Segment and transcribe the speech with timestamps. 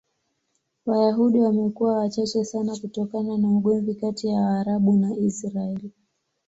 [0.85, 5.81] Wayahudi wamekuwa wachache sana kutokana na ugomvi kati ya Waarabu na Israel.